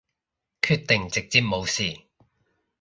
[0.61, 2.07] 決定直接無視